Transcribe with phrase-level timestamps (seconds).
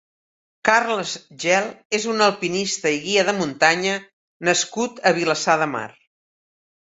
[0.67, 1.11] Carles
[1.43, 1.67] Gel
[1.97, 3.93] és un alpinista i guia de muntanya
[4.49, 5.87] nascut a Vilassar de Mar.